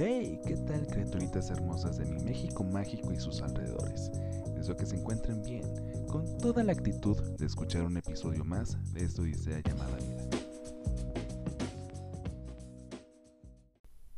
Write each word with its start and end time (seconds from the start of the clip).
Hey, 0.00 0.40
¿qué 0.46 0.56
tal 0.56 0.86
criaturitas 0.86 1.50
hermosas 1.50 1.98
de 1.98 2.04
mi 2.04 2.22
México 2.22 2.62
mágico 2.62 3.12
y 3.12 3.18
sus 3.18 3.42
alrededores? 3.42 4.12
Deseo 4.54 4.76
que 4.76 4.86
se 4.86 4.94
encuentren 4.94 5.42
bien, 5.42 5.64
con 6.06 6.38
toda 6.38 6.62
la 6.62 6.70
actitud 6.70 7.20
de 7.36 7.44
escuchar 7.44 7.82
un 7.82 7.96
episodio 7.96 8.44
más 8.44 8.78
de 8.92 9.04
esta 9.04 9.22
odisea 9.22 9.58
llamada 9.58 9.96
vida. 9.96 10.24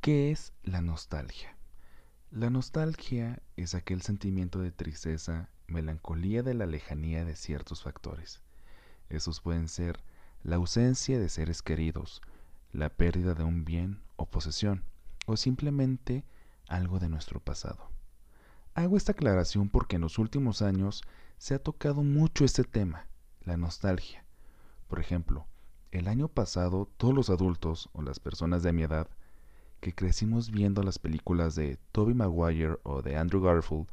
¿Qué 0.03 0.31
es 0.31 0.53
la 0.65 0.83
nostalgia? 0.83 1.57
La 2.31 2.51
nostalgia 2.51 3.41
es 3.57 3.75
aquel 3.75 4.03
sentimiento 4.03 4.61
de 4.61 4.73
tristeza, 4.73 5.49
melancolía 5.67 6.43
de 6.43 6.53
la 6.53 6.67
lejanía 6.67 7.25
de 7.25 7.37
ciertos 7.37 7.83
factores. 7.83 8.43
Esos 9.09 9.41
pueden 9.41 9.67
ser 9.67 9.99
la 10.43 10.57
ausencia 10.57 11.19
de 11.19 11.31
seres 11.31 11.63
queridos, 11.63 12.21
la 12.71 12.91
pérdida 12.91 13.33
de 13.33 13.45
un 13.45 13.65
bien 13.65 14.03
o 14.17 14.27
posesión, 14.27 14.85
o 15.27 15.37
simplemente 15.37 16.25
algo 16.69 16.99
de 16.99 17.09
nuestro 17.09 17.41
pasado. 17.41 17.91
Hago 18.75 18.97
esta 18.97 19.13
aclaración 19.13 19.69
porque 19.69 19.97
en 19.97 20.03
los 20.03 20.19
últimos 20.19 20.63
años 20.63 21.03
se 21.39 21.55
ha 21.55 21.63
tocado 21.63 22.03
mucho 22.03 22.45
este 22.45 22.65
tema, 22.65 23.07
la 23.43 23.57
nostalgia. 23.57 24.25
Por 24.89 25.01
ejemplo, 25.01 25.47
el 25.91 26.07
año 26.09 26.29
pasado 26.29 26.89
todos 26.97 27.15
los 27.15 27.31
adultos 27.31 27.91
o 27.93 28.03
las 28.03 28.21
personas 28.21 28.63
de 28.63 28.73
mi 28.73 28.83
edad 28.83 29.09
que 29.81 29.95
crecimos 29.95 30.51
viendo 30.51 30.83
las 30.83 30.99
películas 30.99 31.55
de 31.55 31.79
Tobey 31.93 32.15
Maguire 32.15 32.79
o 32.83 33.03
de 33.03 33.17
Andrew 33.17 33.43
Garfield 33.43 33.87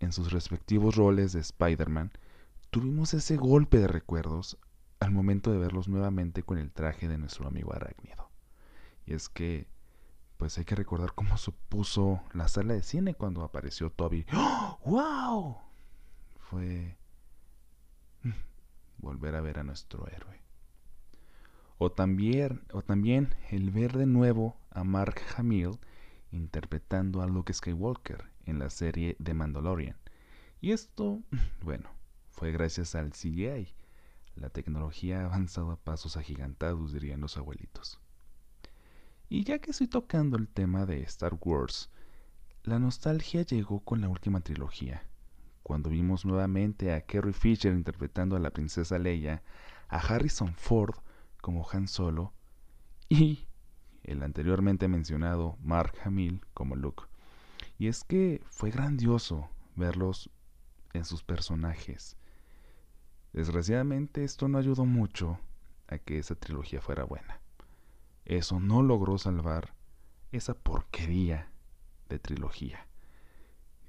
en 0.00 0.12
sus 0.12 0.32
respectivos 0.32 0.96
roles 0.96 1.32
de 1.32 1.40
Spider-Man, 1.40 2.12
tuvimos 2.70 3.14
ese 3.14 3.36
golpe 3.36 3.78
de 3.78 3.88
recuerdos 3.88 4.58
al 5.00 5.10
momento 5.10 5.50
de 5.50 5.58
verlos 5.58 5.88
nuevamente 5.88 6.42
con 6.42 6.58
el 6.58 6.70
traje 6.70 7.08
de 7.08 7.18
nuestro 7.18 7.46
amigo 7.48 7.74
arácnido. 7.74 8.30
Y 9.06 9.14
es 9.14 9.28
que, 9.28 9.66
pues 10.38 10.56
hay 10.56 10.64
que 10.64 10.74
recordar 10.74 11.12
cómo 11.14 11.36
supuso 11.36 12.22
la 12.32 12.48
sala 12.48 12.72
de 12.72 12.82
cine 12.82 13.14
cuando 13.14 13.42
apareció 13.42 13.90
Toby. 13.90 14.24
¡Oh! 14.32 14.78
¡Wow! 14.86 15.58
Fue 16.38 16.96
volver 18.98 19.34
a 19.34 19.42
ver 19.42 19.58
a 19.58 19.64
nuestro 19.64 20.08
héroe. 20.08 20.40
O 21.76 21.92
también, 21.92 22.62
o 22.72 22.80
también 22.80 23.34
el 23.50 23.70
ver 23.70 23.98
de 23.98 24.06
nuevo 24.06 24.56
a 24.70 24.82
Mark 24.84 25.20
Hamill 25.36 25.78
interpretando 26.32 27.20
a 27.20 27.26
Luke 27.26 27.52
Skywalker 27.52 28.24
en 28.46 28.58
la 28.58 28.70
serie 28.70 29.16
de 29.18 29.34
Mandalorian. 29.34 29.98
Y 30.60 30.72
esto, 30.72 31.20
bueno, 31.62 31.90
fue 32.30 32.52
gracias 32.52 32.94
al 32.94 33.10
CGI 33.10 33.74
la 34.38 34.50
tecnología 34.50 35.20
ha 35.20 35.24
avanzado 35.24 35.72
a 35.72 35.76
pasos 35.76 36.16
agigantados, 36.16 36.92
dirían 36.92 37.20
los 37.20 37.36
abuelitos. 37.36 38.00
Y 39.28 39.44
ya 39.44 39.58
que 39.58 39.70
estoy 39.70 39.88
tocando 39.88 40.36
el 40.36 40.48
tema 40.48 40.86
de 40.86 41.02
Star 41.02 41.38
Wars, 41.40 41.90
la 42.64 42.78
nostalgia 42.78 43.42
llegó 43.42 43.80
con 43.80 44.00
la 44.00 44.08
última 44.08 44.40
trilogía, 44.40 45.02
cuando 45.62 45.90
vimos 45.90 46.24
nuevamente 46.24 46.92
a 46.92 47.02
Carrie 47.02 47.32
Fisher 47.32 47.72
interpretando 47.72 48.36
a 48.36 48.40
la 48.40 48.50
princesa 48.50 48.98
Leia, 48.98 49.42
a 49.88 49.98
Harrison 49.98 50.54
Ford 50.54 50.94
como 51.40 51.66
Han 51.70 51.88
Solo 51.88 52.32
y 53.08 53.46
el 54.02 54.22
anteriormente 54.22 54.88
mencionado 54.88 55.56
Mark 55.62 55.94
Hamill 56.04 56.40
como 56.54 56.76
Luke. 56.76 57.04
Y 57.78 57.88
es 57.88 58.04
que 58.04 58.42
fue 58.48 58.70
grandioso 58.70 59.50
verlos 59.76 60.30
en 60.94 61.04
sus 61.04 61.22
personajes 61.22 62.16
Desgraciadamente 63.32 64.24
esto 64.24 64.48
no 64.48 64.58
ayudó 64.58 64.84
mucho 64.84 65.38
a 65.86 65.98
que 65.98 66.18
esa 66.18 66.34
trilogía 66.34 66.80
fuera 66.80 67.04
buena. 67.04 67.40
Eso 68.28 68.60
no 68.60 68.82
logró 68.82 69.16
salvar 69.16 69.72
esa 70.32 70.52
porquería 70.52 71.50
de 72.10 72.18
trilogía. 72.18 72.86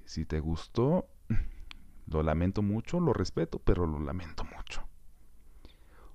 Si 0.06 0.26
te 0.26 0.40
gustó, 0.40 1.09
lo 2.08 2.23
lamento 2.23 2.62
mucho, 2.62 3.02
lo 3.02 3.12
respeto, 3.12 3.60
pero 3.60 3.86
lo 3.86 4.00
lamento 4.00 4.45
mucho. 4.45 4.88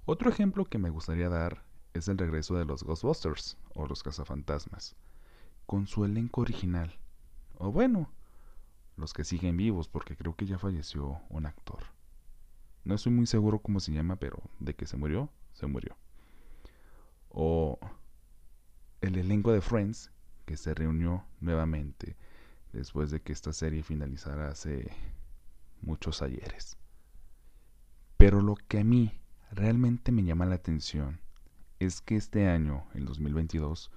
Otro 0.06 0.30
ejemplo 0.30 0.64
que 0.64 0.78
me 0.78 0.88
gustaría 0.88 1.28
dar 1.28 1.64
es 1.92 2.08
el 2.08 2.16
regreso 2.16 2.56
de 2.56 2.64
los 2.64 2.82
Ghostbusters 2.82 3.58
o 3.74 3.86
los 3.86 4.02
cazafantasmas, 4.02 4.96
con 5.66 5.86
su 5.86 6.06
elenco 6.06 6.40
original. 6.40 6.98
O 7.58 7.72
bueno, 7.72 8.10
los 8.96 9.12
que 9.12 9.24
siguen 9.24 9.58
vivos, 9.58 9.86
porque 9.86 10.16
creo 10.16 10.34
que 10.34 10.46
ya 10.46 10.58
falleció 10.58 11.20
un 11.28 11.44
actor. 11.44 11.84
No 12.84 12.94
estoy 12.94 13.12
muy 13.12 13.26
seguro 13.26 13.58
cómo 13.58 13.80
se 13.80 13.92
llama, 13.92 14.16
pero 14.16 14.42
de 14.60 14.74
que 14.74 14.86
se 14.86 14.96
murió, 14.96 15.28
se 15.52 15.66
murió. 15.66 15.94
O 17.28 17.78
el 19.06 19.16
elenco 19.16 19.52
de 19.52 19.60
Friends, 19.60 20.10
que 20.46 20.56
se 20.56 20.74
reunió 20.74 21.24
nuevamente 21.40 22.16
después 22.72 23.10
de 23.10 23.20
que 23.20 23.32
esta 23.32 23.52
serie 23.52 23.82
finalizara 23.82 24.48
hace 24.48 24.90
muchos 25.80 26.22
ayeres. 26.22 26.76
Pero 28.16 28.40
lo 28.40 28.56
que 28.56 28.80
a 28.80 28.84
mí 28.84 29.12
realmente 29.52 30.12
me 30.12 30.24
llama 30.24 30.46
la 30.46 30.56
atención 30.56 31.20
es 31.78 32.00
que 32.00 32.16
este 32.16 32.48
año, 32.48 32.86
el 32.94 33.04
2022, 33.04 33.90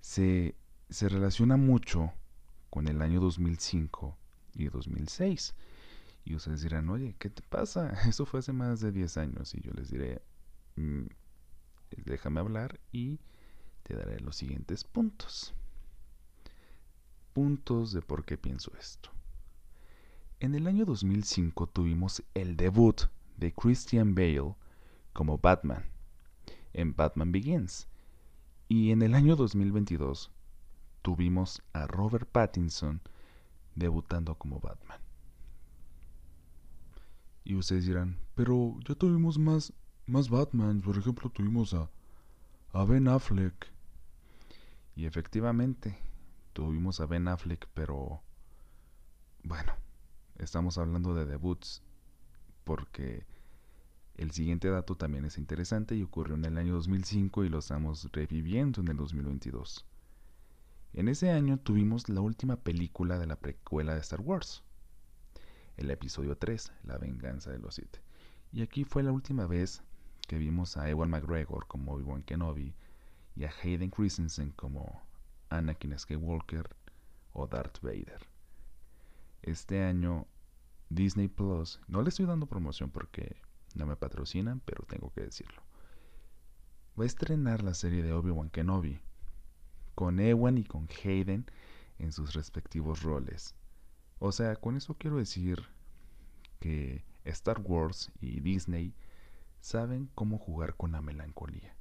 se, 0.00 0.54
se 0.90 1.08
relaciona 1.08 1.56
mucho 1.56 2.12
con 2.70 2.88
el 2.88 3.02
año 3.02 3.20
2005 3.20 4.16
y 4.54 4.68
2006 4.68 5.54
y 6.24 6.34
ustedes 6.34 6.62
dirán, 6.62 6.88
oye, 6.88 7.14
¿qué 7.18 7.30
te 7.30 7.42
pasa? 7.42 7.90
Eso 8.08 8.26
fue 8.26 8.40
hace 8.40 8.52
más 8.52 8.80
de 8.80 8.92
10 8.92 9.16
años. 9.16 9.54
Y 9.54 9.60
yo 9.60 9.72
les 9.72 9.90
diré, 9.90 10.22
mm, 10.76 11.04
déjame 12.04 12.40
hablar 12.40 12.80
y 12.92 13.18
te 13.82 13.94
daré 13.94 14.20
los 14.20 14.36
siguientes 14.36 14.84
puntos. 14.84 15.54
Puntos 17.32 17.92
de 17.92 18.02
por 18.02 18.24
qué 18.24 18.36
pienso 18.36 18.72
esto. 18.78 19.10
En 20.40 20.54
el 20.54 20.66
año 20.66 20.84
2005 20.84 21.68
tuvimos 21.68 22.22
el 22.34 22.56
debut 22.56 23.02
de 23.36 23.52
Christian 23.52 24.14
Bale 24.14 24.54
como 25.12 25.38
Batman 25.38 25.92
en 26.72 26.94
Batman 26.94 27.32
Begins. 27.32 27.88
Y 28.68 28.90
en 28.90 29.02
el 29.02 29.14
año 29.14 29.36
2022 29.36 30.30
tuvimos 31.02 31.62
a 31.72 31.86
Robert 31.86 32.28
Pattinson 32.30 33.00
debutando 33.74 34.34
como 34.36 34.60
Batman. 34.60 34.98
Y 37.44 37.56
ustedes 37.56 37.86
dirán, 37.86 38.18
pero 38.34 38.76
ya 38.86 38.94
tuvimos 38.94 39.38
más, 39.38 39.72
más 40.06 40.30
Batman. 40.30 40.80
Por 40.80 40.96
ejemplo, 40.96 41.28
tuvimos 41.28 41.74
a, 41.74 41.90
a 42.72 42.84
Ben 42.84 43.08
Affleck. 43.08 43.71
Y 44.94 45.06
efectivamente, 45.06 45.98
tuvimos 46.52 47.00
a 47.00 47.06
Ben 47.06 47.28
Affleck, 47.28 47.66
pero 47.74 48.22
bueno, 49.42 49.72
estamos 50.38 50.78
hablando 50.78 51.14
de 51.14 51.24
debuts 51.24 51.82
porque 52.64 53.26
el 54.16 54.30
siguiente 54.30 54.68
dato 54.68 54.96
también 54.96 55.24
es 55.24 55.38
interesante 55.38 55.96
y 55.96 56.02
ocurrió 56.02 56.34
en 56.34 56.44
el 56.44 56.58
año 56.58 56.74
2005 56.74 57.44
y 57.44 57.48
lo 57.48 57.58
estamos 57.58 58.08
reviviendo 58.12 58.80
en 58.80 58.88
el 58.88 58.96
2022. 58.96 59.86
En 60.92 61.08
ese 61.08 61.30
año 61.30 61.58
tuvimos 61.58 62.08
la 62.10 62.20
última 62.20 62.56
película 62.56 63.18
de 63.18 63.26
la 63.26 63.36
precuela 63.36 63.94
de 63.94 64.00
Star 64.00 64.20
Wars, 64.20 64.62
el 65.78 65.90
episodio 65.90 66.36
3, 66.36 66.70
La 66.84 66.98
venganza 66.98 67.50
de 67.50 67.58
los 67.58 67.76
Sith. 67.76 67.96
Y 68.52 68.60
aquí 68.60 68.84
fue 68.84 69.02
la 69.02 69.12
última 69.12 69.46
vez 69.46 69.82
que 70.28 70.36
vimos 70.36 70.76
a 70.76 70.88
Ewan 70.90 71.08
McGregor 71.08 71.66
como 71.66 71.94
Obi-Wan 71.94 72.22
Kenobi 72.22 72.74
y 73.36 73.44
a 73.44 73.50
Hayden 73.62 73.90
Christensen 73.90 74.50
como 74.50 75.02
Anakin 75.48 75.98
Skywalker 75.98 76.76
o 77.32 77.46
Darth 77.46 77.80
Vader. 77.80 78.26
Este 79.42 79.82
año 79.82 80.26
Disney 80.88 81.28
Plus, 81.28 81.80
no 81.88 82.02
le 82.02 82.10
estoy 82.10 82.26
dando 82.26 82.46
promoción 82.46 82.90
porque 82.90 83.36
no 83.74 83.86
me 83.86 83.96
patrocinan, 83.96 84.60
pero 84.60 84.84
tengo 84.84 85.12
que 85.12 85.22
decirlo. 85.22 85.62
Va 86.98 87.04
a 87.04 87.06
estrenar 87.06 87.62
la 87.62 87.74
serie 87.74 88.02
de 88.02 88.12
Obi-Wan 88.12 88.50
Kenobi 88.50 89.00
con 89.94 90.20
Ewan 90.20 90.58
y 90.58 90.64
con 90.64 90.88
Hayden 91.02 91.46
en 91.98 92.12
sus 92.12 92.34
respectivos 92.34 93.02
roles. 93.02 93.54
O 94.18 94.32
sea, 94.32 94.56
con 94.56 94.76
eso 94.76 94.94
quiero 94.94 95.16
decir 95.16 95.64
que 96.60 97.04
Star 97.24 97.60
Wars 97.60 98.12
y 98.20 98.40
Disney 98.40 98.94
saben 99.60 100.10
cómo 100.14 100.38
jugar 100.38 100.76
con 100.76 100.92
la 100.92 101.00
melancolía. 101.00 101.74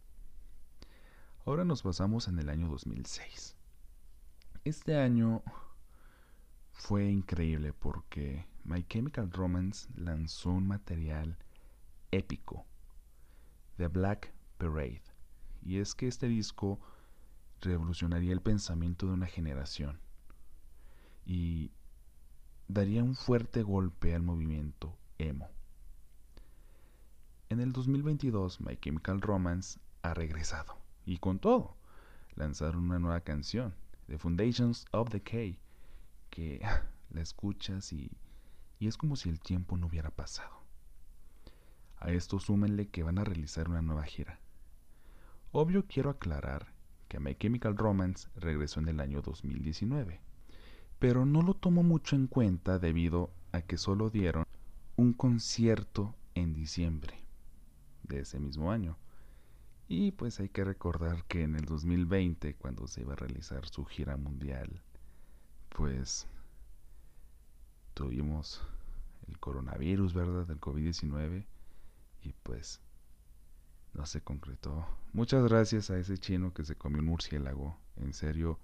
Ahora 1.45 1.65
nos 1.65 1.81
basamos 1.81 2.27
en 2.27 2.37
el 2.37 2.49
año 2.49 2.67
2006. 2.69 3.55
Este 4.63 4.95
año 4.95 5.41
fue 6.71 7.09
increíble 7.09 7.73
porque 7.73 8.45
My 8.63 8.83
Chemical 8.83 9.31
Romance 9.31 9.89
lanzó 9.95 10.51
un 10.51 10.67
material 10.67 11.39
épico, 12.11 12.65
The 13.77 13.87
Black 13.87 14.31
Parade. 14.59 15.01
Y 15.63 15.79
es 15.79 15.95
que 15.95 16.07
este 16.07 16.27
disco 16.27 16.79
revolucionaría 17.59 18.33
el 18.33 18.41
pensamiento 18.41 19.07
de 19.07 19.13
una 19.13 19.27
generación. 19.27 19.99
Y 21.25 21.71
daría 22.67 23.03
un 23.03 23.15
fuerte 23.15 23.63
golpe 23.63 24.13
al 24.13 24.21
movimiento 24.21 24.95
emo. 25.17 25.49
En 27.49 27.59
el 27.59 27.73
2022, 27.73 28.61
My 28.61 28.77
Chemical 28.77 29.21
Romance 29.21 29.79
ha 30.03 30.13
regresado, 30.13 30.80
y 31.05 31.17
con 31.17 31.39
todo, 31.39 31.75
lanzaron 32.35 32.85
una 32.85 32.99
nueva 32.99 33.21
canción, 33.21 33.73
The 34.07 34.17
Foundations 34.17 34.85
of 34.91 35.09
the 35.09 35.21
K, 35.21 35.59
que 36.29 36.61
la 37.11 37.21
escuchas 37.21 37.93
y, 37.93 38.11
y 38.79 38.87
es 38.87 38.97
como 38.97 39.15
si 39.15 39.29
el 39.29 39.39
tiempo 39.39 39.77
no 39.77 39.87
hubiera 39.87 40.11
pasado. 40.11 40.61
A 41.97 42.11
esto 42.11 42.39
súmenle 42.39 42.89
que 42.89 43.03
van 43.03 43.19
a 43.19 43.23
realizar 43.23 43.69
una 43.69 43.81
nueva 43.81 44.03
gira. 44.03 44.39
Obvio 45.51 45.85
quiero 45.87 46.09
aclarar 46.09 46.73
que 47.07 47.19
My 47.19 47.35
Chemical 47.35 47.77
Romance 47.77 48.29
regresó 48.35 48.79
en 48.79 48.87
el 48.87 49.01
año 49.01 49.21
2019, 49.21 50.21
pero 50.97 51.25
no 51.25 51.41
lo 51.41 51.53
tomo 51.53 51.83
mucho 51.83 52.15
en 52.15 52.27
cuenta 52.27 52.79
debido 52.79 53.31
a 53.51 53.61
que 53.61 53.77
solo 53.77 54.09
dieron 54.09 54.45
un 54.95 55.13
concierto 55.13 56.15
en 56.35 56.53
diciembre 56.53 57.19
de 58.03 58.21
ese 58.21 58.39
mismo 58.39 58.71
año. 58.71 58.97
Y 59.93 60.13
pues 60.13 60.39
hay 60.39 60.47
que 60.47 60.63
recordar 60.63 61.25
que 61.25 61.43
en 61.43 61.53
el 61.53 61.65
2020, 61.65 62.55
cuando 62.55 62.87
se 62.87 63.01
iba 63.01 63.11
a 63.11 63.17
realizar 63.17 63.67
su 63.67 63.83
gira 63.83 64.15
mundial, 64.15 64.81
pues 65.67 66.27
tuvimos 67.93 68.65
el 69.27 69.37
coronavirus, 69.37 70.13
¿verdad? 70.13 70.47
Del 70.47 70.61
COVID-19 70.61 71.45
y 72.21 72.31
pues 72.41 72.79
no 73.91 74.05
se 74.05 74.21
concretó. 74.21 74.87
Muchas 75.11 75.43
gracias 75.43 75.89
a 75.89 75.99
ese 75.99 76.17
chino 76.17 76.53
que 76.53 76.63
se 76.63 76.77
comió 76.77 77.01
un 77.01 77.07
murciélago. 77.07 77.77
En 77.97 78.13
serio, 78.13 78.59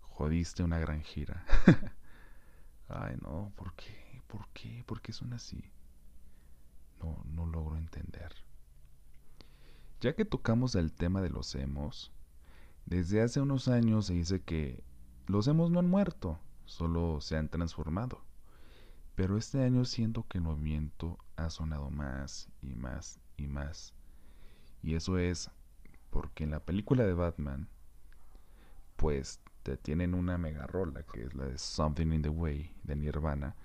jodiste 0.00 0.64
una 0.64 0.80
gran 0.80 1.00
gira. 1.02 1.46
Ay, 2.88 3.16
no, 3.22 3.52
¿por 3.54 3.72
qué? 3.74 4.20
¿Por 4.26 4.48
qué? 4.48 4.82
¿Por 4.84 5.00
qué 5.00 5.12
son 5.12 5.32
así? 5.32 5.62
No, 7.00 7.22
no 7.24 7.46
logro 7.46 7.76
entender. 7.76 8.45
Ya 10.00 10.14
que 10.14 10.24
tocamos 10.24 10.74
el 10.74 10.92
tema 10.92 11.22
de 11.22 11.30
los 11.30 11.54
emos, 11.54 12.12
desde 12.84 13.22
hace 13.22 13.40
unos 13.40 13.68
años 13.68 14.06
se 14.06 14.14
dice 14.14 14.42
que 14.42 14.82
los 15.26 15.48
emos 15.48 15.70
no 15.70 15.80
han 15.80 15.88
muerto, 15.88 16.38
solo 16.66 17.20
se 17.20 17.36
han 17.36 17.48
transformado. 17.48 18.20
Pero 19.14 19.38
este 19.38 19.64
año 19.64 19.84
siento 19.84 20.26
que 20.28 20.38
el 20.38 20.44
movimiento 20.44 21.18
ha 21.36 21.48
sonado 21.48 21.90
más 21.90 22.48
y 22.60 22.74
más 22.74 23.18
y 23.38 23.48
más. 23.48 23.94
Y 24.82 24.94
eso 24.94 25.18
es 25.18 25.50
porque 26.10 26.44
en 26.44 26.50
la 26.50 26.60
película 26.60 27.04
de 27.04 27.14
Batman, 27.14 27.68
pues 28.96 29.40
te 29.62 29.76
tienen 29.76 30.14
una 30.14 30.38
mega 30.38 30.66
rola 30.66 31.02
que 31.02 31.24
es 31.24 31.34
la 31.34 31.46
de 31.46 31.58
Something 31.58 32.12
in 32.12 32.22
the 32.22 32.28
Way 32.28 32.72
de 32.84 32.96
Nirvana. 32.96 33.56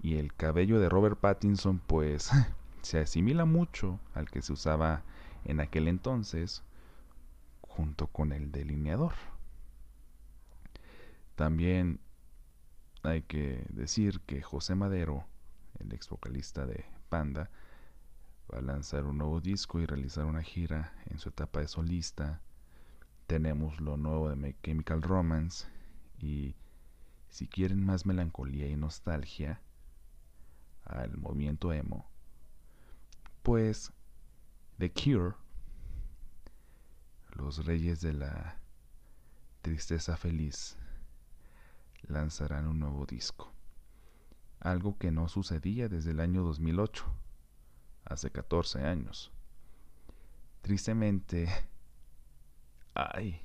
Y 0.00 0.16
el 0.16 0.34
cabello 0.34 0.78
de 0.80 0.88
Robert 0.88 1.18
Pattinson, 1.18 1.78
pues 1.78 2.30
se 2.82 2.98
asimila 2.98 3.44
mucho 3.44 4.00
al 4.14 4.28
que 4.30 4.42
se 4.42 4.52
usaba 4.52 5.04
en 5.44 5.60
aquel 5.60 5.88
entonces, 5.88 6.62
junto 7.60 8.06
con 8.08 8.32
el 8.32 8.50
delineador. 8.50 9.12
También 11.34 12.00
hay 13.02 13.22
que 13.22 13.64
decir 13.68 14.20
que 14.20 14.42
José 14.42 14.74
Madero, 14.74 15.24
el 15.78 15.92
ex 15.92 16.08
vocalista 16.08 16.66
de 16.66 16.84
Panda, 17.08 17.50
va 18.52 18.58
a 18.58 18.62
lanzar 18.62 19.04
un 19.04 19.18
nuevo 19.18 19.40
disco 19.40 19.78
y 19.80 19.86
realizar 19.86 20.24
una 20.24 20.42
gira 20.42 20.94
en 21.06 21.18
su 21.18 21.28
etapa 21.28 21.60
de 21.60 21.68
solista. 21.68 22.40
Tenemos 23.26 23.80
lo 23.80 23.96
nuevo 23.96 24.30
de 24.30 24.56
Chemical 24.62 25.02
Romance 25.02 25.66
y 26.18 26.56
si 27.28 27.46
quieren 27.46 27.84
más 27.84 28.06
melancolía 28.06 28.66
y 28.66 28.76
nostalgia 28.76 29.60
al 30.84 31.16
movimiento 31.18 31.72
emo, 31.72 32.08
pues 33.42 33.92
The 34.78 34.92
Cure, 34.92 35.34
los 37.32 37.66
reyes 37.66 38.00
de 38.00 38.12
la 38.12 38.60
tristeza 39.60 40.16
feliz, 40.16 40.76
lanzarán 42.02 42.68
un 42.68 42.78
nuevo 42.78 43.04
disco. 43.04 43.52
Algo 44.60 44.96
que 44.96 45.10
no 45.10 45.28
sucedía 45.28 45.88
desde 45.88 46.12
el 46.12 46.20
año 46.20 46.44
2008, 46.44 47.04
hace 48.04 48.30
14 48.30 48.84
años. 48.84 49.32
Tristemente, 50.60 51.48
ay, 52.94 53.42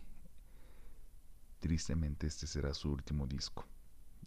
tristemente 1.62 2.28
este 2.28 2.46
será 2.46 2.76
su 2.76 2.92
último 2.92 3.26
disco 3.26 3.66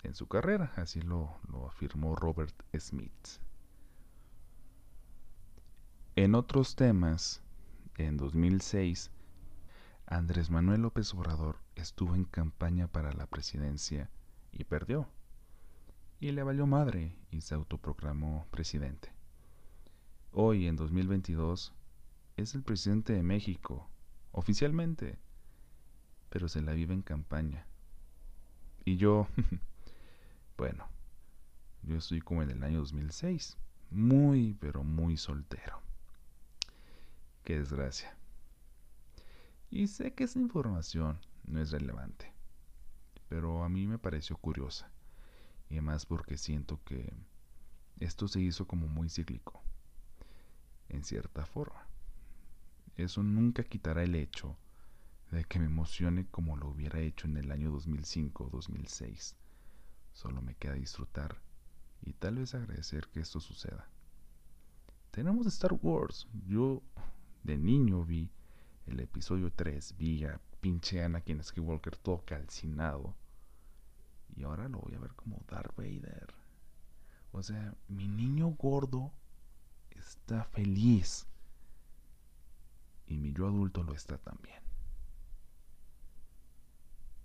en 0.02 0.16
su 0.16 0.26
carrera, 0.26 0.72
así 0.74 1.02
lo, 1.02 1.38
lo 1.52 1.68
afirmó 1.68 2.16
Robert 2.16 2.54
Smith. 2.76 3.45
En 6.18 6.34
otros 6.34 6.76
temas, 6.76 7.42
en 7.98 8.16
2006, 8.16 9.10
Andrés 10.06 10.48
Manuel 10.48 10.80
López 10.80 11.12
Obrador 11.12 11.58
estuvo 11.74 12.14
en 12.14 12.24
campaña 12.24 12.88
para 12.88 13.12
la 13.12 13.26
presidencia 13.26 14.08
y 14.50 14.64
perdió. 14.64 15.10
Y 16.18 16.32
le 16.32 16.42
valió 16.42 16.66
madre 16.66 17.14
y 17.30 17.42
se 17.42 17.54
autoproclamó 17.54 18.46
presidente. 18.50 19.12
Hoy, 20.32 20.66
en 20.68 20.76
2022, 20.76 21.74
es 22.38 22.54
el 22.54 22.62
presidente 22.62 23.12
de 23.12 23.22
México, 23.22 23.86
oficialmente, 24.32 25.18
pero 26.30 26.48
se 26.48 26.62
la 26.62 26.72
vive 26.72 26.94
en 26.94 27.02
campaña. 27.02 27.66
Y 28.86 28.96
yo, 28.96 29.28
bueno, 30.56 30.88
yo 31.82 31.98
estoy 31.98 32.22
como 32.22 32.42
en 32.42 32.52
el 32.52 32.62
año 32.62 32.78
2006, 32.78 33.58
muy, 33.90 34.54
pero 34.54 34.82
muy 34.82 35.18
soltero. 35.18 35.85
Qué 37.46 37.58
desgracia. 37.58 38.14
Y 39.70 39.86
sé 39.86 40.12
que 40.12 40.24
esa 40.24 40.38
información 40.38 41.18
no 41.46 41.62
es 41.62 41.70
relevante 41.70 42.36
pero 43.28 43.64
a 43.64 43.68
mí 43.68 43.86
me 43.86 43.98
pareció 43.98 44.36
curiosa. 44.36 44.90
Y 45.68 45.74
además 45.74 46.06
porque 46.06 46.36
siento 46.36 46.82
que 46.84 47.12
esto 47.98 48.28
se 48.28 48.40
hizo 48.40 48.66
como 48.66 48.86
muy 48.86 49.08
cíclico, 49.08 49.62
en 50.88 51.04
cierta 51.04 51.44
forma. 51.44 51.86
Eso 52.96 53.22
nunca 53.22 53.64
quitará 53.64 54.02
el 54.04 54.14
hecho 54.14 54.56
de 55.30 55.44
que 55.44 55.58
me 55.58 55.66
emocione 55.66 56.26
como 56.26 56.56
lo 56.56 56.68
hubiera 56.68 57.00
hecho 57.00 57.26
en 57.26 57.36
el 57.36 57.50
año 57.50 57.70
2005 57.70 58.44
o 58.44 58.50
2006. 58.50 59.34
Solo 60.12 60.40
me 60.40 60.54
queda 60.54 60.74
disfrutar 60.74 61.42
y 62.00 62.12
tal 62.12 62.36
vez 62.36 62.54
agradecer 62.54 63.08
que 63.08 63.20
esto 63.20 63.40
suceda. 63.40 63.90
Tenemos 65.10 65.46
Star 65.46 65.72
Wars. 65.82 66.28
Yo 66.46 66.82
de 67.46 67.56
niño 67.56 68.04
vi 68.04 68.28
el 68.86 69.00
episodio 69.00 69.52
3, 69.52 69.94
vi 69.96 70.24
a 70.24 70.40
pinche 70.60 71.02
Anakin 71.02 71.42
Skywalker 71.42 71.96
todo 71.96 72.24
calcinado. 72.24 73.14
Y 74.36 74.42
ahora 74.42 74.68
lo 74.68 74.80
voy 74.80 74.94
a 74.94 74.98
ver 74.98 75.14
como 75.14 75.40
Darth 75.48 75.76
Vader. 75.76 76.34
O 77.32 77.42
sea, 77.42 77.74
mi 77.88 78.08
niño 78.08 78.48
gordo 78.58 79.12
está 79.90 80.44
feliz. 80.44 81.26
Y 83.06 83.16
mi 83.18 83.32
yo 83.32 83.46
adulto 83.46 83.82
lo 83.84 83.94
está 83.94 84.18
también. 84.18 84.65